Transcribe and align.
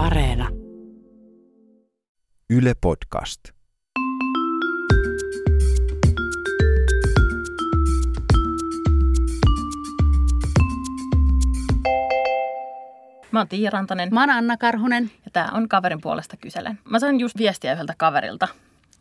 Areena. 0.00 0.48
Yle 2.50 2.72
Podcast. 2.80 3.40
Mä 13.32 13.38
oon 13.38 13.48
Tiia 13.48 13.70
Rantanen 13.70 14.08
Mä 14.12 14.20
oon 14.20 14.30
Anna 14.30 14.56
Karhunen. 14.56 15.10
ja 15.24 15.30
tää 15.32 15.48
on 15.52 15.68
Kaverin 15.68 16.00
puolesta 16.00 16.36
kyselen. 16.36 16.78
Mä 16.90 16.98
sain 16.98 17.20
just 17.20 17.38
viestiä 17.38 17.72
yhdeltä 17.72 17.94
kaverilta. 17.96 18.48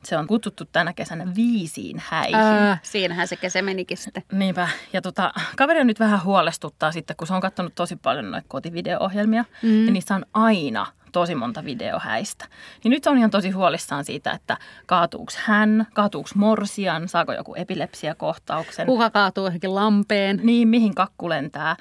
Se 0.03 0.17
on 0.17 0.27
kutsuttu 0.27 0.65
tänä 0.65 0.93
kesänä 0.93 1.35
viisiin 1.35 2.03
häihin. 2.05 2.35
Ää, 2.35 2.77
siinähän 2.83 3.27
se 3.27 3.35
kesä 3.35 3.61
menikin 3.61 3.97
sitten. 3.97 4.23
Niinpä. 4.31 4.69
Ja 4.93 5.01
tota, 5.01 5.33
kaveri 5.57 5.81
on 5.81 5.87
nyt 5.87 5.99
vähän 5.99 6.23
huolestuttaa 6.23 6.91
sitten, 6.91 7.15
kun 7.15 7.27
se 7.27 7.33
on 7.33 7.41
katsonut 7.41 7.75
tosi 7.75 7.95
paljon 7.95 8.31
noita 8.31 8.47
kotivideo-ohjelmia. 8.47 9.45
Mm. 9.63 9.85
Ja 9.85 9.91
niissä 9.91 10.15
on 10.15 10.25
aina 10.33 10.87
tosi 11.11 11.35
monta 11.35 11.65
videohäistä. 11.65 12.45
Niin 12.83 12.89
nyt 12.91 13.07
on 13.07 13.17
ihan 13.17 13.29
tosi 13.31 13.49
huolissaan 13.49 14.05
siitä, 14.05 14.31
että 14.31 14.57
kaatuuks 14.85 15.37
hän, 15.37 15.87
kaatuuks 15.93 16.35
morsian, 16.35 17.07
saako 17.07 17.33
joku 17.33 17.55
epilepsiakohtauksen. 17.55 18.85
Kuka 18.85 19.09
kaatuu 19.09 19.45
johonkin 19.45 19.75
lampeen? 19.75 20.39
Niin, 20.43 20.67
mihin 20.67 20.95
kakku 20.95 21.29
lentää. 21.29 21.75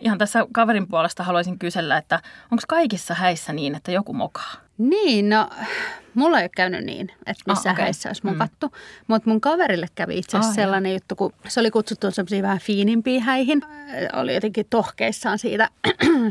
Ihan 0.00 0.18
tässä 0.18 0.46
kaverin 0.52 0.88
puolesta 0.88 1.22
haluaisin 1.22 1.58
kysellä, 1.58 1.96
että 1.96 2.20
onko 2.52 2.62
kaikissa 2.68 3.14
häissä 3.14 3.52
niin, 3.52 3.74
että 3.74 3.92
joku 3.92 4.12
mokaa? 4.12 4.52
Niin, 4.78 5.28
no 5.28 5.48
mulla 6.14 6.38
ei 6.38 6.44
ole 6.44 6.50
käynyt 6.56 6.84
niin, 6.84 7.08
että 7.26 7.42
missä 7.46 7.50
Ah, 7.52 7.56
ah, 7.56 7.60
okei. 7.60 7.72
okay. 7.72 7.84
häissä 7.84 8.08
olisi 8.08 8.24
Mm. 8.24 8.30
mukattu. 8.30 8.72
Mutta 9.06 9.30
mun 9.30 9.40
kaverille 9.40 9.86
kävi 9.94 10.18
itse 10.18 10.36
asiassa 10.36 10.50
Ah, 10.60 10.64
sellainen 10.64 10.92
juttu, 10.92 11.16
kun 11.16 11.32
se 11.48 11.60
oli 11.60 11.70
kutsuttu 11.70 12.10
semmoisiin 12.10 12.42
vähän 12.42 12.58
fiinimpiin 12.58 13.22
häihin. 13.22 13.62
Oli 14.12 14.34
jotenkin 14.34 14.66
tohkeissaan 14.70 15.38
siitä, 15.38 15.68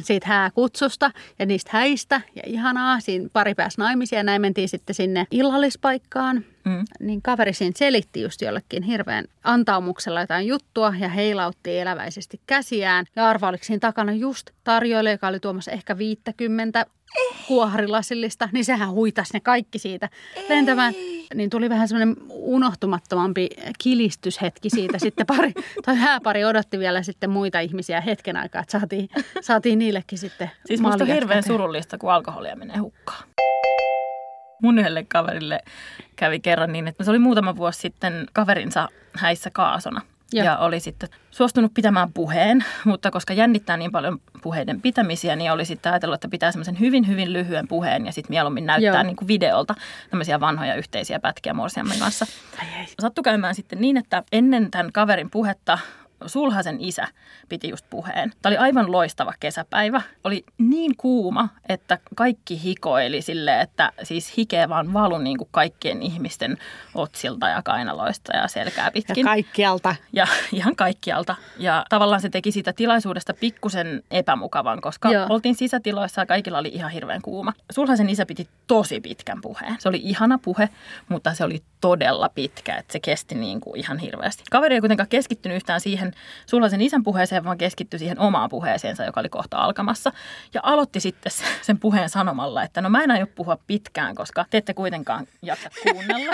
siitä 0.01 0.27
hääkutsusta 0.27 1.11
ja 1.39 1.45
niistä 1.45 1.69
häistä. 1.73 2.21
Ja 2.35 2.41
ihanaa, 2.45 2.99
siinä 2.99 3.29
pari 3.33 3.55
pääsi 3.55 3.77
naimisia 3.77 4.19
ja 4.19 4.23
näin 4.23 4.41
mentiin 4.41 4.69
sitten 4.69 4.95
sinne 4.95 5.27
illallispaikkaan. 5.31 6.45
Mm. 6.65 6.85
Niin 6.99 7.21
kaveri 7.21 7.53
siinä 7.53 7.73
selitti 7.75 8.21
just 8.21 8.41
jollekin 8.41 8.83
hirveän 8.83 9.25
antaumuksella 9.43 10.21
jotain 10.21 10.47
juttua 10.47 10.93
ja 10.99 11.09
heilautti 11.09 11.79
eläväisesti 11.79 12.41
käsiään. 12.47 13.05
Ja 13.15 13.29
arva 13.29 13.47
oliko 13.47 13.63
siinä 13.63 13.79
takana 13.79 14.11
just 14.11 14.49
tarjoilija, 14.63 15.13
joka 15.13 15.27
oli 15.27 15.39
tuomassa 15.39 15.71
ehkä 15.71 15.97
50 15.97 16.85
kuoharilasillista, 17.47 18.49
niin 18.51 18.65
sehän 18.65 18.91
huitasi 18.91 19.33
ne 19.33 19.39
kaikki 19.39 19.79
siitä 19.79 20.09
lentämään. 20.49 20.93
Niin 21.33 21.49
tuli 21.49 21.69
vähän 21.69 21.87
semmoinen 21.87 22.15
unohtumattomampi 22.29 23.49
kilistyshetki 23.77 24.69
siitä. 24.69 24.97
Sitten 25.03 25.25
pari, 25.25 25.53
tai 25.85 25.95
hääpari 25.95 26.45
odotti 26.45 26.79
vielä 26.79 27.03
sitten 27.03 27.29
muita 27.29 27.59
ihmisiä 27.59 28.01
hetken 28.01 28.37
aikaa, 28.37 28.61
että 28.61 28.79
saatiin, 28.79 29.09
saatiin 29.41 29.79
niillekin 29.79 30.19
sitten 30.19 30.51
Siis 30.65 30.81
musta 30.81 31.03
on 31.03 31.09
hirveän 31.09 31.43
surullista, 31.43 31.97
kun 31.97 32.11
alkoholia 32.11 32.55
menee 32.55 32.77
hukkaan. 32.77 33.23
Mun 34.61 34.79
yhdelle 34.79 35.05
kaverille 35.07 35.59
kävi 36.15 36.39
kerran 36.39 36.71
niin, 36.71 36.87
että 36.87 37.03
se 37.03 37.09
oli 37.09 37.19
muutama 37.19 37.55
vuosi 37.55 37.79
sitten 37.79 38.27
kaverinsa 38.33 38.89
häissä 39.13 39.49
kaasona. 39.49 40.01
Joo. 40.33 40.45
Ja 40.45 40.57
oli 40.57 40.79
sitten 40.79 41.09
suostunut 41.31 41.73
pitämään 41.73 42.13
puheen, 42.13 42.65
mutta 42.85 43.11
koska 43.11 43.33
jännittää 43.33 43.77
niin 43.77 43.91
paljon 43.91 44.19
puheiden 44.41 44.81
pitämisiä, 44.81 45.35
niin 45.35 45.51
oli 45.51 45.65
sitten 45.65 45.91
ajatellut, 45.91 46.15
että 46.15 46.27
pitää 46.27 46.51
semmoisen 46.51 46.79
hyvin, 46.79 47.07
hyvin 47.07 47.33
lyhyen 47.33 47.67
puheen 47.67 48.05
ja 48.05 48.11
sitten 48.11 48.33
mieluummin 48.33 48.65
näyttää 48.65 48.93
Joo. 48.93 49.03
niin 49.03 49.15
kuin 49.15 49.27
videolta 49.27 49.75
tämmöisiä 50.09 50.39
vanhoja 50.39 50.75
yhteisiä 50.75 51.19
pätkiä 51.19 51.53
morsiamme 51.53 51.95
kanssa. 51.99 52.25
Sattui 53.01 53.23
käymään 53.23 53.55
sitten 53.55 53.81
niin, 53.81 53.97
että 53.97 54.23
ennen 54.31 54.71
tämän 54.71 54.91
kaverin 54.91 55.29
puhetta 55.29 55.79
Sulhasen 56.25 56.77
isä 56.81 57.07
piti 57.49 57.69
just 57.69 57.85
puheen. 57.89 58.31
Tämä 58.41 58.51
oli 58.51 58.57
aivan 58.57 58.91
loistava 58.91 59.33
kesäpäivä. 59.39 60.01
Oli 60.23 60.43
niin 60.57 60.97
kuuma, 60.97 61.49
että 61.69 61.97
kaikki 62.15 62.63
hikoili 62.63 63.21
sille, 63.21 63.61
että 63.61 63.91
siis 64.03 64.37
hikeä 64.37 64.69
vaan 64.69 64.93
valu 64.93 65.17
niin 65.17 65.37
kuin 65.37 65.47
kaikkien 65.51 66.01
ihmisten 66.01 66.57
otsilta 66.95 67.49
ja 67.49 67.61
kainaloista 67.63 68.37
ja 68.37 68.47
selkää 68.47 68.85
Ja 68.85 68.91
pitkin. 68.91 69.25
kaikkialta. 69.25 69.95
Ja 70.13 70.27
ihan 70.51 70.75
kaikkialta. 70.75 71.35
Ja 71.57 71.85
tavallaan 71.89 72.21
se 72.21 72.29
teki 72.29 72.51
siitä 72.51 72.73
tilaisuudesta 72.73 73.33
pikkusen 73.33 74.03
epämukavan, 74.11 74.81
koska. 74.81 75.11
Joo. 75.11 75.25
oltiin 75.29 75.55
sisätiloissa 75.55 76.21
ja 76.21 76.25
kaikilla 76.25 76.57
oli 76.57 76.71
ihan 76.73 76.91
hirveän 76.91 77.21
kuuma. 77.21 77.53
Sulhasen 77.71 78.09
isä 78.09 78.25
piti 78.25 78.47
tosi 78.67 79.01
pitkän 79.01 79.41
puheen. 79.41 79.75
Se 79.79 79.89
oli 79.89 79.99
ihana 80.03 80.39
puhe, 80.41 80.69
mutta 81.09 81.33
se 81.33 81.43
oli 81.43 81.63
todella 81.81 82.29
pitkä, 82.29 82.75
että 82.75 82.93
se 82.93 82.99
kesti 82.99 83.35
niin 83.35 83.61
kuin 83.61 83.79
ihan 83.79 83.97
hirveästi. 83.97 84.43
Kaveri 84.51 84.75
ei 84.75 84.81
kuitenkaan 84.81 85.09
keskittynyt 85.09 85.55
yhtään 85.55 85.81
siihen 85.81 86.12
sulhasen 86.45 86.81
isän 86.81 87.03
puheeseen, 87.03 87.43
vaan 87.43 87.57
keskittyi 87.57 87.99
siihen 87.99 88.19
omaan 88.19 88.49
puheeseensa, 88.49 89.03
joka 89.05 89.19
oli 89.19 89.29
kohta 89.29 89.57
alkamassa. 89.57 90.11
Ja 90.53 90.61
aloitti 90.63 90.99
sitten 90.99 91.31
se- 91.31 91.43
sen 91.61 91.79
puheen 91.79 92.09
sanomalla, 92.09 92.63
että 92.63 92.81
no 92.81 92.89
mä 92.89 93.03
en 93.03 93.11
aio 93.11 93.27
puhua 93.27 93.57
pitkään, 93.67 94.15
koska 94.15 94.45
te 94.49 94.57
ette 94.57 94.73
kuitenkaan 94.73 95.27
jaksa 95.41 95.69
kuunnella. 95.91 96.33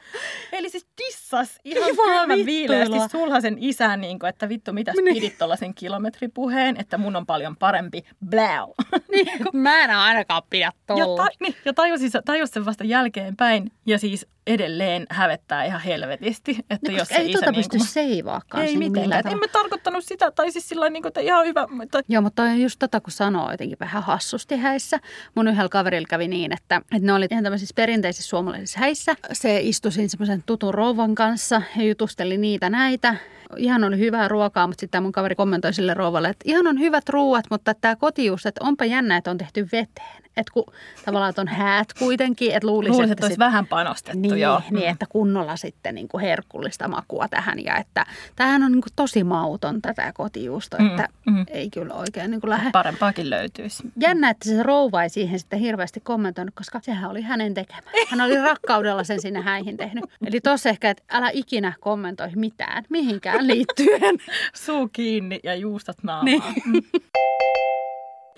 Eli 0.52 0.70
siis 0.70 0.86
dissas 0.98 1.58
ihan 1.64 1.88
vittuilua. 2.28 2.46
viileästi 2.46 2.98
sulhasen 3.10 3.56
isän, 3.60 4.00
niin 4.00 4.18
kuin, 4.18 4.28
että 4.30 4.48
vittu 4.48 4.72
mitäs 4.72 4.94
Niin. 4.96 5.14
pidit 5.14 5.38
tuollaisen 5.38 5.74
kilometripuheen, 5.74 6.76
että 6.80 6.98
mun 6.98 7.16
on 7.16 7.26
paljon 7.26 7.56
parempi 7.56 8.02
bläu. 8.30 8.74
Niin, 9.10 9.28
mä 9.52 9.84
en 9.84 9.90
ainakaan 9.90 10.42
pidä 10.50 10.64
ja, 10.64 10.72
tolla. 10.86 11.24
ta, 11.24 11.28
niin, 11.40 11.54
ja 11.64 11.72
tajusin, 11.74 12.10
tajus 12.24 12.50
sen 12.50 12.64
vasta 12.64 12.84
jälkeenpäin 12.84 13.72
ja 13.86 13.98
siis 13.98 14.26
edelleen 14.46 15.06
hävettää 15.10 15.64
ihan 15.64 15.80
helvetisti. 15.80 16.56
Että 16.70 16.92
No, 16.92 16.98
jos 16.98 17.10
ei 17.10 17.32
tuota 17.32 17.50
niin 17.50 17.58
pysty 17.58 17.76
kuin, 17.78 17.88
seivaakaan. 17.88 18.64
ei 18.64 18.76
mitenkään. 18.76 19.20
Et 19.20 19.32
En 19.32 19.38
mä 19.38 19.48
tarkoittanut 19.52 20.04
sitä, 20.04 20.30
tai 20.30 20.50
siis 20.52 20.68
sillä 20.68 20.90
niin 20.90 21.02
kuin, 21.02 21.10
että 21.10 21.20
ihan 21.20 21.46
hyvä, 21.46 21.66
mutta 21.70 22.00
Joo, 22.08 22.22
mutta 22.22 22.42
on 22.42 22.60
just 22.60 22.78
tota, 22.78 23.00
kun 23.00 23.12
sanoo 23.12 23.50
jotenkin 23.50 23.78
vähän 23.80 24.02
hassusti 24.02 24.56
häissä. 24.56 25.00
Mun 25.34 25.48
yhdellä 25.48 25.68
kaverilla 25.68 26.06
kävi 26.10 26.28
niin, 26.28 26.52
että, 26.52 26.76
että 26.76 27.06
ne 27.06 27.12
oli 27.12 27.26
ihan 27.30 27.44
tämmöisissä 27.44 27.72
perinteisissä 27.76 28.28
suomalaisissa 28.28 28.80
häissä. 28.80 29.16
Se 29.32 29.60
istui 29.60 29.92
siinä 29.92 30.08
semmoisen 30.08 30.42
tutun 30.46 30.74
rouvan 30.84 31.14
kanssa 31.14 31.62
ja 31.76 31.84
jutusteli 31.84 32.36
niitä 32.36 32.70
näitä. 32.70 33.16
Ihan 33.56 33.84
oli 33.84 33.98
hyvää 33.98 34.28
ruokaa, 34.28 34.66
mutta 34.66 34.80
sitten 34.80 35.02
mun 35.02 35.12
kaveri 35.12 35.34
kommentoi 35.34 35.72
sille 35.72 35.94
rouvalle, 35.94 36.28
että 36.28 36.44
ihan 36.44 36.66
on 36.66 36.78
hyvät 36.78 37.08
ruuat, 37.08 37.44
mutta 37.50 37.74
tämä 37.74 37.96
kotijuus, 37.96 38.46
että 38.46 38.64
onpa 38.64 38.84
jännä, 38.84 39.16
että 39.16 39.30
on 39.30 39.38
tehty 39.38 39.68
veteen. 39.72 40.24
Että 40.36 40.52
kun 40.52 40.64
tavallaan 41.04 41.30
että 41.30 41.40
on 41.40 41.48
häät 41.48 41.92
kuitenkin, 41.98 42.54
että 42.54 42.66
luulisi, 42.66 42.90
luulisin, 42.92 43.12
että 43.12 43.14
että 43.14 43.24
olisi 43.26 43.34
sit- 43.34 43.38
vähän 43.38 43.66
panostettu. 43.66 44.18
niin, 44.20 44.40
joo. 44.40 44.62
niin, 44.70 44.88
että 44.88 45.06
kunnolla 45.08 45.56
sitten 45.56 45.94
niin 45.94 46.08
kuin 46.08 46.20
herkullista 46.20 46.88
makua 46.88 47.28
tähän 47.28 47.64
ja 47.64 47.76
että 47.76 48.06
tämähän 48.36 48.62
on 48.62 48.72
niin 48.72 48.82
kuin 48.82 48.92
tosi 48.96 49.24
mauton 49.24 49.82
tätä 49.82 50.12
kotijuusto, 50.14 50.76
Mm, 50.78 50.86
että 50.86 51.08
mm. 51.26 51.44
ei 51.48 51.70
kyllä 51.70 51.94
oikein 51.94 52.30
niin 52.30 52.40
kuin 52.40 52.50
lähde. 52.50 52.70
Parempaakin 52.70 53.30
löytyisi. 53.30 53.82
Jännä, 54.00 54.30
että 54.30 54.48
se 54.48 54.62
rouva 54.62 55.02
ei 55.02 55.08
siihen 55.08 55.38
sitten 55.38 55.58
hirveästi 55.58 56.00
kommentoinut, 56.00 56.54
koska 56.54 56.80
sehän 56.82 57.10
oli 57.10 57.22
hänen 57.22 57.54
tekemä. 57.54 57.90
Hän 58.08 58.20
oli 58.20 58.36
rakkaudella 58.40 59.04
sen 59.04 59.20
sinne 59.20 59.40
häihin 59.40 59.76
tehnyt. 59.76 60.04
Eli 60.26 60.40
tossa 60.40 60.68
ehkä, 60.68 60.90
että 60.90 61.02
älä 61.10 61.30
ikinä 61.32 61.72
kommentoi 61.80 62.30
mitään, 62.34 62.84
mihinkään 62.88 63.33
liittyen. 63.40 64.16
Suu 64.54 64.88
kiinni 64.88 65.40
ja 65.42 65.54
juustat 65.54 65.96
naamaa. 66.02 66.24
Niin. 66.24 66.42
Mm. 66.66 66.82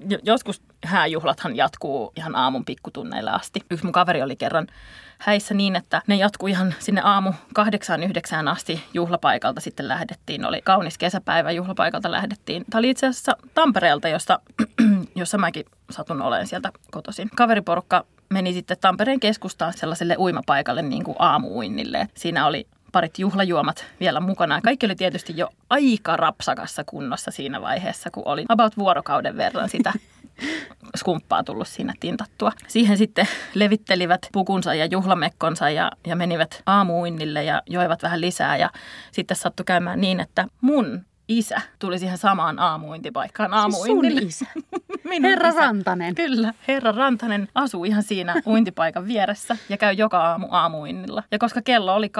Jo- 0.08 0.18
Joskus 0.22 0.62
hääjuhlathan 0.84 1.56
jatkuu 1.56 2.12
ihan 2.16 2.36
aamun 2.36 2.64
pikkutunneille 2.64 3.30
asti. 3.30 3.60
Yksi 3.70 3.84
mun 3.84 3.92
kaveri 3.92 4.22
oli 4.22 4.36
kerran 4.36 4.66
häissä 5.18 5.54
niin, 5.54 5.76
että 5.76 6.02
ne 6.06 6.16
jatkuu 6.16 6.48
ihan 6.48 6.74
sinne 6.78 7.00
aamu 7.04 7.32
kahdeksaan 7.54 8.02
yhdeksään 8.02 8.48
asti 8.48 8.84
juhlapaikalta 8.94 9.60
sitten 9.60 9.88
lähdettiin. 9.88 10.44
Oli 10.44 10.62
kaunis 10.62 10.98
kesäpäivä, 10.98 11.50
juhlapaikalta 11.50 12.10
lähdettiin. 12.10 12.64
Tämä 12.70 12.78
oli 12.78 12.90
itse 12.90 13.06
asiassa 13.06 13.36
Tampereelta, 13.54 14.08
josta, 14.08 14.38
jossa 15.14 15.38
mäkin 15.38 15.64
satun 15.90 16.22
olen 16.22 16.46
sieltä 16.46 16.72
kotoisin. 16.90 17.28
Kaveriporukka 17.36 18.04
meni 18.30 18.52
sitten 18.52 18.76
Tampereen 18.80 19.20
keskustaan 19.20 19.72
sellaiselle 19.72 20.16
uimapaikalle 20.18 20.82
niin 20.82 21.04
kuin 21.04 21.16
aamuuinnille. 21.18 22.08
Siinä 22.14 22.46
oli 22.46 22.66
parit 22.96 23.18
juhlajuomat 23.18 23.86
vielä 24.00 24.20
mukana. 24.20 24.60
Kaikki 24.60 24.86
oli 24.86 24.94
tietysti 24.94 25.32
jo 25.36 25.48
aika 25.70 26.16
rapsakassa 26.16 26.84
kunnossa 26.84 27.30
siinä 27.30 27.60
vaiheessa, 27.60 28.10
kun 28.10 28.22
oli 28.26 28.44
about 28.48 28.76
vuorokauden 28.76 29.36
verran 29.36 29.68
sitä 29.68 29.92
skumppaa 31.00 31.44
tullut 31.44 31.68
siinä 31.68 31.92
tintattua. 32.00 32.52
Siihen 32.68 32.98
sitten 32.98 33.28
levittelivät 33.54 34.28
pukunsa 34.32 34.74
ja 34.74 34.86
juhlamekkonsa 34.86 35.70
ja, 35.70 35.92
ja 36.06 36.16
menivät 36.16 36.62
aamuuinnille 36.66 37.44
ja 37.44 37.62
joivat 37.66 38.02
vähän 38.02 38.20
lisää. 38.20 38.56
Ja 38.56 38.70
sitten 39.12 39.36
sattui 39.36 39.64
käymään 39.64 40.00
niin, 40.00 40.20
että 40.20 40.46
mun 40.60 41.04
isä 41.28 41.60
tuli 41.78 41.98
siihen 41.98 42.18
samaan 42.18 42.58
aamuintipaikkaan 42.58 43.54
aamuuinnille. 43.54 44.20
Siis 44.20 44.38
sun 44.38 44.48
isä. 44.48 44.78
Minun 45.08 45.30
Herra 45.30 45.48
isä. 45.48 45.60
Rantanen. 45.60 46.14
Kyllä, 46.14 46.54
herra 46.68 46.92
Rantanen 46.92 47.48
asuu 47.54 47.84
ihan 47.84 48.02
siinä 48.02 48.34
uintipaikan 48.46 49.06
vieressä 49.06 49.56
ja 49.68 49.76
käy 49.76 49.92
joka 49.92 50.18
aamu 50.18 50.46
aamuinnilla. 50.50 51.22
Ja 51.30 51.38
koska 51.38 51.62
kello 51.62 51.94
oli 51.94 52.10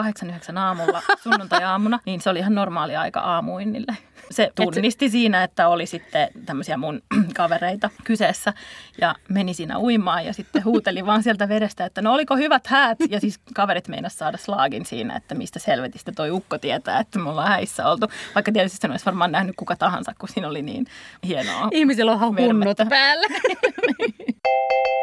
8-9 0.54 0.58
aamulla 0.58 1.02
sunnuntai-aamuna, 1.22 1.98
niin 2.06 2.20
se 2.20 2.30
oli 2.30 2.38
ihan 2.38 2.54
normaali 2.54 2.96
aika 2.96 3.20
aamuinnille. 3.20 3.96
Se 4.30 4.50
tunnisti 4.54 5.08
siinä, 5.08 5.44
että 5.44 5.68
oli 5.68 5.86
sitten 5.86 6.28
tämmöisiä 6.46 6.76
mun 6.76 7.02
kavereita 7.36 7.90
kyseessä 8.04 8.52
ja 9.00 9.14
meni 9.28 9.54
siinä 9.54 9.78
uimaan 9.78 10.26
ja 10.26 10.32
sitten 10.32 10.64
huuteli 10.64 11.06
vaan 11.06 11.22
sieltä 11.22 11.48
vedestä, 11.48 11.84
että 11.84 12.02
no 12.02 12.12
oliko 12.12 12.36
hyvät 12.36 12.66
häät? 12.66 12.98
Ja 13.10 13.20
siis 13.20 13.40
kaverit 13.54 13.88
meinas 13.88 14.18
saada 14.18 14.38
slaagin 14.38 14.86
siinä, 14.86 15.16
että 15.16 15.34
mistä 15.34 15.58
selvitistä 15.58 16.12
toi 16.12 16.30
ukko 16.30 16.58
tietää, 16.58 17.00
että 17.00 17.18
me 17.18 17.30
ollaan 17.30 17.48
häissä 17.48 17.88
oltu. 17.88 18.06
Vaikka 18.34 18.52
tietysti 18.52 18.78
sen 18.78 18.90
olisi 18.90 19.06
varmaan 19.06 19.32
nähnyt 19.32 19.56
kuka 19.56 19.76
tahansa, 19.76 20.12
kun 20.18 20.28
siinä 20.28 20.48
oli 20.48 20.62
niin 20.62 20.86
hienoa. 21.26 21.68
Ihmisillä 21.70 22.12
on 22.12 22.20
hunnut 22.20 22.78
päällä. 22.88 23.26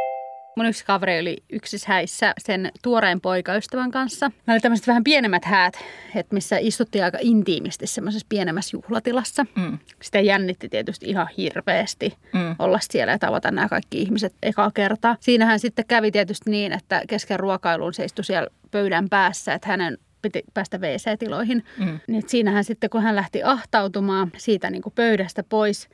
Mun 0.55 0.65
yksi 0.65 0.85
kaveri 0.85 1.19
oli 1.19 1.37
yksissä 1.49 1.87
häissä 1.89 2.33
sen 2.37 2.71
tuoreen 2.83 3.21
poikaystävän 3.21 3.91
kanssa. 3.91 4.31
Nämä 4.45 4.53
oli 4.55 4.59
tämmöiset 4.59 4.87
vähän 4.87 5.03
pienemmät 5.03 5.45
häät, 5.45 5.73
että 6.15 6.33
missä 6.33 6.57
istuttiin 6.57 7.03
aika 7.03 7.17
intiimisti 7.21 7.87
semmoisessa 7.87 8.25
pienemmässä 8.29 8.77
juhlatilassa. 8.77 9.45
Mm. 9.55 9.77
Sitä 10.01 10.19
jännitti 10.19 10.69
tietysti 10.69 11.09
ihan 11.09 11.27
hirveästi 11.37 12.13
Mm. 12.33 12.55
olla 12.59 12.79
siellä 12.81 13.11
ja 13.11 13.19
tavata 13.19 13.51
nämä 13.51 13.69
kaikki 13.69 14.01
ihmiset 14.01 14.33
ekaa 14.43 14.71
kertaa. 14.73 15.17
Siinähän 15.19 15.59
sitten 15.59 15.85
kävi 15.87 16.11
tietysti 16.11 16.49
niin, 16.49 16.71
että 16.71 17.01
kesken 17.07 17.39
ruokailuun 17.39 17.93
se 17.93 18.05
istui 18.05 18.25
siellä 18.25 18.47
pöydän 18.71 19.09
päässä, 19.09 19.53
että 19.53 19.67
hänen 19.67 19.97
piti 20.21 20.43
päästä 20.53 20.77
WC-tiloihin. 20.77 21.63
Mm. 21.77 21.99
Niin 22.07 22.23
siinähän 22.27 22.63
sitten, 22.63 22.89
kun 22.89 23.01
hän 23.01 23.15
lähti 23.15 23.43
ahtautumaan 23.43 24.31
siitä 24.37 24.69
niin 24.69 24.81
kuin 24.81 24.93
pöydästä 24.95 25.43
pois, 25.43 25.89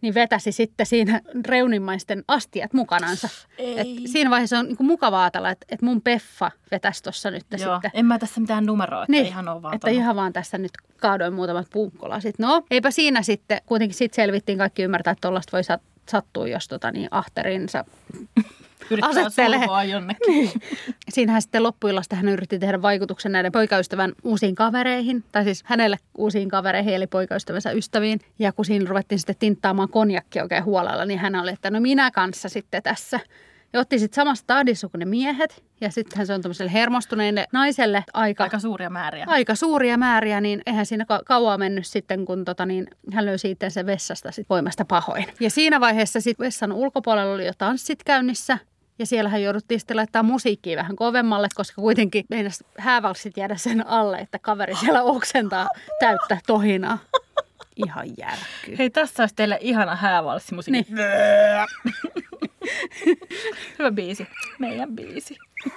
niin 0.00 0.14
vetäsi 0.14 0.52
sitten 0.52 0.86
siinä 0.86 1.20
reunimmaisten 1.46 2.24
astiat 2.28 2.72
mukanansa. 2.72 3.28
Ei. 3.58 3.78
Et 3.80 3.86
siinä 4.12 4.30
vaiheessa 4.30 4.58
on 4.58 4.66
niin 4.66 4.76
kuin 4.76 4.86
mukava 4.86 5.22
ajatella, 5.22 5.50
että, 5.50 5.66
että 5.68 5.86
mun 5.86 6.00
peffa 6.02 6.50
vetäisi 6.70 7.02
tuossa 7.02 7.30
nyt 7.30 7.44
Joo, 7.58 7.74
sitten. 7.74 7.90
en 7.94 8.06
mä 8.06 8.18
tässä 8.18 8.40
mitään 8.40 8.66
numeroa, 8.66 9.02
että 9.02 9.12
Niin, 9.12 9.26
ihan 9.26 9.48
ole 9.48 9.62
vaan 9.62 9.74
että 9.74 9.84
tuonne. 9.86 10.00
ihan 10.00 10.16
vaan 10.16 10.32
tässä 10.32 10.58
nyt 10.58 10.72
kaadoin 10.96 11.32
muutamat 11.32 11.66
punkkolasit. 11.72 12.38
No, 12.38 12.62
eipä 12.70 12.90
siinä 12.90 13.22
sitten, 13.22 13.60
kuitenkin 13.66 13.96
sitten 13.96 14.16
selvittiin 14.16 14.58
kaikki 14.58 14.82
ymmärtää, 14.82 15.10
että 15.10 15.20
tuollaista 15.20 15.52
voi 15.52 15.62
sat- 15.62 15.82
sattua, 16.10 16.48
jos 16.48 16.68
tota, 16.68 16.90
niin 16.90 17.08
ahterinsa 17.10 17.84
Yrittää 18.90 19.10
asettelee. 19.10 19.84
jonnekin. 19.90 20.26
Niin. 20.28 20.50
Siinähän 21.08 21.42
sitten 21.42 21.62
loppuillasta 21.62 22.16
hän 22.16 22.28
yritti 22.28 22.58
tehdä 22.58 22.82
vaikutuksen 22.82 23.32
näiden 23.32 23.52
poikaystävän 23.52 24.12
uusiin 24.22 24.54
kavereihin, 24.54 25.24
tai 25.32 25.44
siis 25.44 25.62
hänelle 25.66 25.96
uusiin 26.18 26.48
kavereihin, 26.48 26.94
eli 26.94 27.06
poikaystävänsä 27.06 27.70
ystäviin. 27.70 28.20
Ja 28.38 28.52
kun 28.52 28.64
siinä 28.64 28.88
ruvettiin 28.88 29.18
sitten 29.18 29.36
tinttaamaan 29.38 29.88
konjakki 29.88 30.40
oikein 30.40 30.64
huolella, 30.64 31.04
niin 31.04 31.18
hän 31.18 31.36
oli, 31.36 31.50
että 31.50 31.70
no 31.70 31.80
minä 31.80 32.10
kanssa 32.10 32.48
sitten 32.48 32.82
tässä. 32.82 33.20
Ja 33.76 33.80
otti 33.80 33.98
sitten 33.98 34.14
samasta 34.16 34.46
tahdissa 34.46 34.88
kuin 34.88 34.98
ne 34.98 35.04
miehet, 35.04 35.64
ja 35.80 35.90
sittenhän 35.90 36.26
se 36.26 36.34
on 36.34 36.42
tämmöiselle 36.42 36.72
hermostuneelle 36.72 37.46
naiselle 37.52 38.04
aika, 38.12 38.44
Aika 38.44 38.58
suuria 38.58 38.90
määriä. 38.90 39.24
aika 39.28 39.54
suuria 39.54 39.96
määriä, 39.96 40.40
niin 40.40 40.62
eihän 40.66 40.86
siinä 40.86 41.04
ka- 41.04 41.22
kauaa 41.24 41.58
mennyt 41.58 41.86
sitten, 41.86 42.24
kun 42.24 42.44
tota, 42.44 42.66
niin, 42.66 42.86
hän 43.12 43.26
löysi 43.26 43.50
itsensä 43.50 43.86
vessasta 43.86 44.32
sit 44.32 44.50
voimasta 44.50 44.84
pahoin. 44.84 45.26
Ja 45.40 45.50
siinä 45.50 45.80
vaiheessa 45.80 46.20
sitten 46.20 46.44
vessan 46.46 46.72
ulkopuolella 46.72 47.34
oli 47.34 47.46
jo 47.46 47.52
tanssit 47.58 48.04
käynnissä, 48.04 48.58
ja 48.98 49.06
siellähän 49.06 49.42
jouduttiin 49.42 49.80
sitten 49.80 49.96
laittaa 49.96 50.22
musiikkia 50.22 50.76
vähän 50.76 50.96
kovemmalle, 50.96 51.48
koska 51.54 51.82
kuitenkin 51.82 52.24
meinas 52.30 52.64
häävalssit 52.78 53.36
jäädä 53.36 53.56
sen 53.56 53.86
alle, 53.86 54.16
että 54.18 54.38
kaveri 54.38 54.74
siellä 54.76 55.02
oksentaa 55.02 55.68
täyttä 56.00 56.38
tohinaa. 56.46 56.98
Ihan 57.86 58.06
järkyy. 58.18 58.78
Hei, 58.78 58.90
tässä 58.90 59.22
olisi 59.22 59.34
teille 59.34 59.58
ihana 59.60 59.96
häävalssimusiikki. 59.96 60.92
Niin. 60.94 61.06
Hyvä 63.78 63.90
biisi. 63.90 64.26
Meidän 64.58 64.92
biisi. 64.96 65.36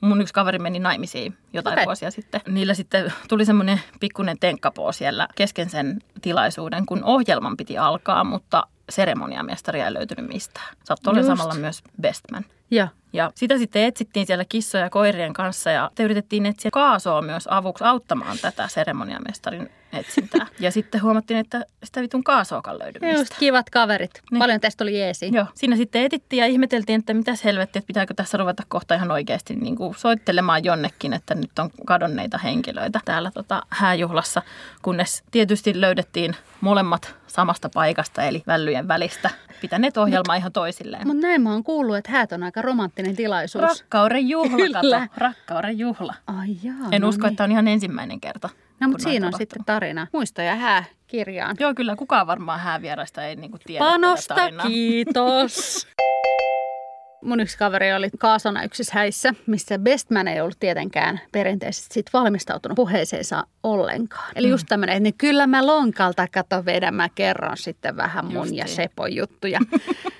Mun 0.00 0.20
yksi 0.20 0.34
kaveri 0.34 0.58
meni 0.58 0.78
naimisiin 0.78 1.38
jotain 1.52 1.74
okay. 1.74 1.84
vuosia 1.84 2.10
sitten. 2.10 2.40
Niillä 2.48 2.74
sitten 2.74 3.12
tuli 3.28 3.44
semmoinen 3.44 3.80
pikkuinen 4.00 4.38
tenkkapoo 4.38 4.92
siellä 4.92 5.28
kesken 5.34 5.70
sen 5.70 5.98
tilaisuuden, 6.22 6.86
kun 6.86 7.04
ohjelman 7.04 7.56
piti 7.56 7.78
alkaa, 7.78 8.24
mutta 8.24 8.66
seremoniamestaria 8.90 9.86
ei 9.86 9.94
löytynyt 9.94 10.26
mistään. 10.28 10.76
Sattui 10.84 11.10
olla 11.10 11.22
samalla 11.22 11.54
myös 11.54 11.82
bestman. 12.00 12.44
Ja 12.70 12.88
Ja 13.12 13.30
sitä 13.34 13.58
sitten 13.58 13.82
etsittiin 13.82 14.26
siellä 14.26 14.44
kissoja 14.44 14.84
ja 14.84 14.90
koirien 14.90 15.32
kanssa 15.32 15.70
ja 15.70 15.90
te 15.94 16.02
yritettiin 16.02 16.46
etsiä 16.46 16.70
kaasoa 16.70 17.22
myös 17.22 17.48
avuksi 17.50 17.84
auttamaan 17.84 18.38
tätä 18.42 18.68
seremoniamestarin 18.68 19.70
etsintää. 19.92 20.46
Ja 20.60 20.70
sitten 20.70 21.02
huomattiin, 21.02 21.40
että 21.40 21.64
sitä 21.84 22.00
vitun 22.00 22.24
kaasoakaan 22.24 22.78
löydy 22.78 23.12
just 23.12 23.34
kivat 23.38 23.70
kaverit. 23.70 24.22
Niin. 24.30 24.38
Paljon 24.38 24.60
tästä 24.60 24.84
oli 24.84 24.98
jeesi. 24.98 25.30
Joo, 25.32 25.46
siinä 25.54 25.76
sitten 25.76 26.02
etittiin 26.02 26.40
ja 26.40 26.46
ihmeteltiin, 26.46 26.98
että 26.98 27.14
mitäs 27.14 27.44
helvettiä, 27.44 27.78
että 27.78 27.86
pitääkö 27.86 28.14
tässä 28.14 28.38
ruveta 28.38 28.62
kohta 28.68 28.94
ihan 28.94 29.10
oikeasti 29.10 29.56
niin 29.56 29.76
kuin 29.76 29.94
soittelemaan 29.94 30.64
jonnekin, 30.64 31.12
että 31.12 31.34
nyt 31.34 31.58
on 31.58 31.70
kadonneita 31.86 32.38
henkilöitä 32.38 33.00
täällä 33.04 33.30
tota, 33.30 33.62
hääjuhlassa, 33.68 34.42
kunnes 34.82 35.22
tietysti 35.30 35.80
löydettiin 35.80 36.36
molemmat 36.60 37.14
samasta 37.26 37.68
paikasta, 37.74 38.22
eli 38.22 38.42
vällyjen 38.46 38.88
välistä, 38.88 39.30
pitäneet 39.60 39.96
ohjelmaa 39.96 40.36
ihan 40.36 40.52
toisilleen. 40.52 41.06
Mutta 41.06 41.26
näin 41.26 41.42
mä 41.42 41.52
oon 41.52 41.64
kuullut, 41.64 41.96
että 41.96 42.12
häät 42.12 42.32
on 42.32 42.42
aika 42.42 42.53
romanttinen 42.62 43.16
tilaisuus. 43.16 43.62
Rakkauden 43.80 44.28
juhla, 44.28 44.56
Kyllä. 44.56 44.98
kato. 45.00 45.12
Rakkauden 45.16 45.78
juhla. 45.78 46.14
Ai 46.26 46.56
jaa, 46.62 46.88
En 46.92 47.02
no 47.02 47.08
usko, 47.08 47.22
niin. 47.26 47.32
että 47.32 47.44
on 47.44 47.50
ihan 47.52 47.68
ensimmäinen 47.68 48.20
kerta. 48.20 48.48
No, 48.80 48.88
mutta 48.88 49.02
siinä 49.02 49.26
on 49.26 49.30
tapahtuu. 49.30 49.38
sitten 49.38 49.64
tarina. 49.64 50.06
Muisto 50.12 50.42
ja 50.42 50.54
hää 50.56 50.84
kirjaan. 51.06 51.56
Joo, 51.60 51.74
kyllä 51.74 51.96
kukaan 51.96 52.26
varmaan 52.26 52.60
häävieraista 52.60 53.24
ei 53.24 53.36
niinku 53.36 53.58
tiedä 53.66 53.84
Panosta 53.84 54.34
kiitos. 54.66 55.86
Mun 57.24 57.40
yksi 57.40 57.58
kaveri 57.58 57.92
oli 57.94 58.10
kaasona 58.18 58.62
yksissä 58.64 58.92
häissä, 58.94 59.34
missä 59.46 59.78
bestman 59.78 60.28
ei 60.28 60.40
ollut 60.40 60.58
tietenkään 60.60 61.20
perinteisesti 61.32 61.94
sit 61.94 62.06
valmistautunut 62.12 62.76
puheeseensa 62.76 63.46
ollenkaan. 63.62 64.32
Eli 64.34 64.48
just 64.48 64.66
tämmöinen, 64.68 64.96
että 64.96 65.02
niin 65.02 65.14
kyllä 65.18 65.46
mä 65.46 65.66
lonkalta 65.66 66.26
kato 66.32 66.64
vedän, 66.64 66.94
mä 66.94 67.08
kerron 67.14 67.56
sitten 67.56 67.96
vähän 67.96 68.24
mun 68.24 68.34
Justiin. 68.34 68.56
ja 68.58 68.66
Sepon 68.66 69.14
juttuja. 69.14 69.60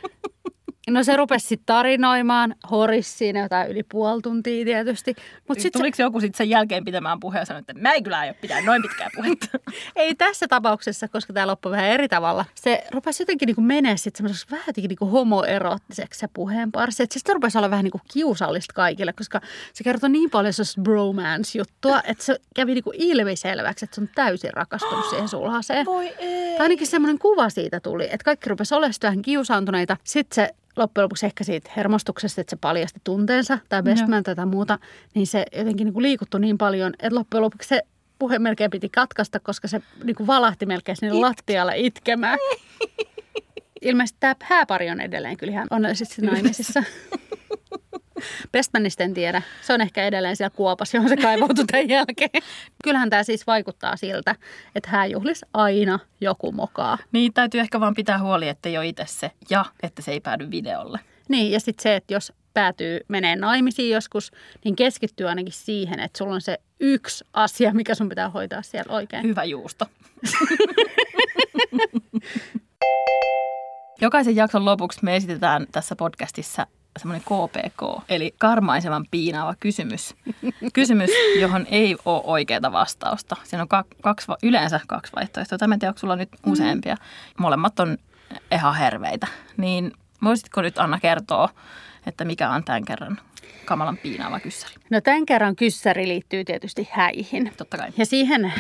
No 0.91 1.05
se 1.05 1.17
rupesi 1.17 1.47
sitten 1.47 1.67
tarinoimaan, 1.67 2.55
horis 2.71 3.19
siinä 3.19 3.41
jotain 3.41 3.71
yli 3.71 3.83
puoli 3.83 4.23
tuntia 4.23 4.65
tietysti. 4.65 5.15
Mutta 5.49 5.63
sitten 5.63 5.81
Tuliko 5.81 6.03
joku 6.03 6.21
sitten 6.21 6.39
sen 6.39 6.49
jälkeen 6.49 6.85
pitämään 6.85 7.21
puheen 7.21 7.41
ja 7.41 7.45
sanoi, 7.45 7.61
että 7.61 7.75
mä 7.75 7.93
ei 7.93 8.03
kyllä 8.03 8.19
aio 8.19 8.35
pitää 8.41 8.61
noin 8.61 8.83
pitkää 8.83 9.09
puhetta. 9.17 9.47
Ei 9.97 10.15
tässä 10.15 10.49
tapauksessa, 10.49 11.09
koska 11.09 11.33
tämä 11.33 11.47
loppui 11.47 11.73
vähän 11.73 11.87
eri 11.87 12.09
tavalla. 12.09 12.45
Se 12.55 12.85
rupesi 12.91 13.23
jotenkin 13.23 13.47
niin 13.47 13.67
menee 13.67 13.97
sitten 13.97 14.19
semmoiseksi 14.19 14.51
vähän 14.51 14.65
jotenkin 14.67 14.97
niin 15.01 15.11
homoerottiseksi 15.11 16.21
se 16.21 16.29
puheenparsi. 16.35 17.03
Että 17.03 17.15
se 17.15 17.19
sitten 17.19 17.35
rupesi 17.35 17.59
olla 17.59 17.71
vähän 17.71 17.85
niin 17.85 17.93
kuin 17.93 18.03
kiusallista 18.13 18.75
kaikille, 18.75 19.13
koska 19.13 19.41
se 19.73 19.85
kertoi 19.85 20.11
niin 20.11 20.31
paljon 20.31 20.53
sellaista 20.53 20.81
bromance-juttua, 20.81 22.01
että 22.05 22.25
se 22.25 22.37
kävi 22.55 22.75
niin 22.75 22.85
kuin 22.85 22.97
ilmiselväksi, 22.99 23.85
että 23.85 23.95
se 23.95 24.01
on 24.01 24.09
täysin 24.15 24.55
rakastunut 24.55 25.11
siihen 25.11 25.29
sulhaseen. 25.29 25.87
Voi 25.87 26.15
ei. 26.19 26.57
Tai 26.57 26.65
ainakin 26.65 26.87
semmoinen 26.87 27.19
kuva 27.19 27.51
siitä 27.51 27.81
tuli, 27.81 28.05
että 28.05 28.25
kaikki 28.25 28.49
rupesi 28.49 28.75
olemaan 28.75 28.95
vähän 29.03 29.23
kiusaantuneita. 29.23 29.97
Sitten 30.05 30.35
se 30.35 30.55
loppujen 30.76 31.05
lopuksi 31.05 31.26
ehkä 31.26 31.44
siitä 31.44 31.71
hermostuksesta, 31.76 32.41
että 32.41 32.50
se 32.50 32.56
paljasti 32.56 33.00
tunteensa 33.05 33.59
tai 33.69 33.82
bestman 33.82 34.23
tai 34.23 34.47
muuta, 34.47 34.79
niin 35.15 35.26
se 35.26 35.44
jotenkin 35.56 35.85
niin 35.85 35.93
kuin 35.93 36.03
liikuttui 36.03 36.41
niin 36.41 36.59
paljon, 36.59 36.94
että 36.99 37.15
loppujen 37.15 37.43
lopuksi 37.43 37.69
se 37.69 37.82
puhe 38.19 38.38
melkein 38.38 38.71
piti 38.71 38.88
katkaista, 38.88 39.41
koska 39.41 39.69
se 39.69 39.82
niin 40.05 40.17
kuin 40.17 40.26
valahti 40.26 40.67
melkein 40.67 40.97
sinne 40.97 41.12
lattialle 41.12 41.73
itkemään. 41.76 42.38
Ilmeisesti 43.82 44.17
tämä 44.21 44.35
hääpari 44.43 44.90
on 44.90 45.00
edelleen 45.00 45.37
kyllä 45.37 45.52
ihan 45.52 45.66
onnellisesti 45.71 46.23
naimisissa. 46.23 46.83
Bestmanista 48.52 49.02
en 49.02 49.14
tiedä. 49.14 49.43
Se 49.62 49.73
on 49.73 49.81
ehkä 49.81 50.04
edelleen 50.04 50.37
siellä 50.37 50.57
kuopassa, 50.57 50.97
johon 50.97 51.09
se 51.09 51.16
kaivautui 51.16 51.64
tämän 51.73 51.88
jälkeen. 51.88 52.43
Kyllähän 52.85 53.11
tämä 53.11 53.23
siis 53.23 53.47
vaikuttaa 53.47 53.97
siltä, 53.97 54.35
että 54.75 54.90
hääjuhlis 54.90 55.45
aina 55.52 55.99
joku 56.21 56.52
mokaa. 56.52 56.99
Niin, 57.12 57.33
täytyy 57.33 57.61
ehkä 57.61 57.81
vaan 57.81 57.95
pitää 57.95 58.19
huoli, 58.23 58.49
että 58.49 58.69
ei 58.69 58.78
ole 58.78 58.87
itse 58.87 59.04
se 59.07 59.31
ja 59.50 59.64
että 59.83 60.02
se 60.02 60.12
ei 60.12 60.21
päädy 60.21 60.50
videolle. 60.50 61.00
Niin, 61.28 61.52
ja 61.52 61.61
sitten 61.61 61.83
se, 61.83 61.97
että 61.97 62.14
jos 62.14 62.33
päätyy 62.54 63.00
menee 63.09 63.37
naimisiin 63.37 63.90
joskus, 63.90 64.33
niin 64.64 64.76
keskittyy 64.76 65.28
ainakin 65.28 65.52
siihen, 65.52 66.00
että 66.00 66.19
sulla 66.19 66.35
on 66.35 66.40
se 66.40 66.59
yksi 66.81 67.25
asia, 67.33 67.75
mikä 67.75 67.95
sun 67.95 68.09
pitää 68.09 68.31
hoitaa 68.31 68.62
siellä 68.62 68.95
oikein. 68.95 69.23
Hyvä 69.23 69.45
juusto. 69.45 69.87
Jokaisen 74.00 74.37
jakson 74.37 74.64
lopuksi 74.64 74.99
me 75.02 75.16
esitetään 75.16 75.66
tässä 75.73 75.97
podcastissa 75.97 76.66
semmoinen 76.99 77.25
KPK, 77.25 78.05
eli 78.09 78.35
karmaisevan 78.39 79.07
piinaava 79.11 79.55
kysymys. 79.61 80.15
Kysymys, 80.73 81.11
johon 81.41 81.67
ei 81.71 81.97
ole 82.05 82.23
oikeaa 82.25 82.73
vastausta. 82.73 83.37
Siinä 83.45 83.63
on 83.63 83.69
kak- 83.69 83.97
kaksi, 84.03 84.27
yleensä 84.43 84.81
kaksi 84.87 85.13
vaihtoehtoa. 85.17 85.59
Tämä 85.59 85.75
en 85.75 85.81
tiedä, 85.81 85.91
onko 85.91 85.99
sulla 85.99 86.17
nyt 86.17 86.29
useampia. 86.47 86.97
Molemmat 87.39 87.81
on 87.81 87.99
ihan 88.53 88.75
herveitä. 88.75 89.27
Niin 89.57 89.93
voisitko 90.25 90.63
nyt 90.63 90.79
Anna 90.79 91.01
kertoa, 91.01 91.49
että 92.07 92.25
mikä 92.25 92.51
on 92.51 92.65
tämän 92.65 92.85
kerran 92.85 93.19
kamalan 93.65 93.97
piinaava 93.97 94.41
kyssäri? 94.41 94.75
No 94.91 95.01
tämän 95.01 95.27
kerran 95.27 95.57
kyssäri 95.57 96.09
liittyy 96.09 96.45
tietysti 96.45 96.89
häihin. 96.93 97.53
Totta 97.57 97.77
kai. 97.77 97.91
Ja 97.97 98.07
siihen 98.07 98.53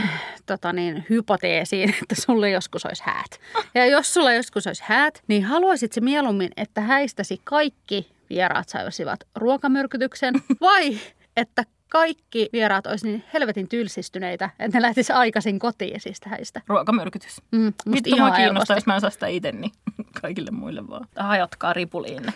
tota 0.46 0.72
niin, 0.72 1.06
hypoteesiin, 1.10 1.90
että 2.02 2.14
sulle 2.22 2.50
joskus 2.50 2.86
olisi 2.86 3.02
häät. 3.06 3.40
Ja 3.74 3.86
jos 3.86 4.14
sulla 4.14 4.32
joskus 4.32 4.66
olisi 4.66 4.82
häät, 4.86 5.22
niin 5.28 5.44
haluaisit 5.44 5.92
se 5.92 6.00
mieluummin, 6.00 6.50
että 6.56 6.80
häistäsi 6.80 7.40
kaikki 7.44 8.14
vieraat 8.34 8.68
saisivat 8.68 9.20
ruokamyrkytyksen 9.36 10.34
vai 10.60 10.98
että 11.36 11.64
kaikki 11.90 12.48
vieraat 12.52 12.86
olisi 12.86 13.06
niin 13.06 13.24
helvetin 13.34 13.68
tylsistyneitä, 13.68 14.50
että 14.58 14.78
ne 14.78 14.82
lähtisi 14.82 15.12
aikaisin 15.12 15.58
kotiin 15.58 16.00
siis 16.00 16.20
häistä. 16.26 16.60
Ruokamyrkytys. 16.66 17.36
Mm, 17.52 17.72
Vittu 17.92 18.10
ihan 18.10 18.18
mua 18.18 18.26
helposti. 18.26 18.42
kiinnostaa, 18.42 18.76
jos 18.76 18.86
mä 18.86 18.94
en 18.94 19.00
saa 19.00 19.10
sitä 19.10 19.26
itse, 19.26 19.52
niin 19.52 19.72
kaikille 20.22 20.50
muille 20.50 20.88
vaan. 20.88 21.06
Hajotkaa 21.16 21.72
ripuliin. 21.72 22.22